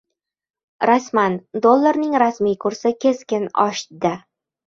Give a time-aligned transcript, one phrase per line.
[0.89, 1.35] Rasman!
[1.65, 4.15] Dollarning rasmiy kursi keskin oshdi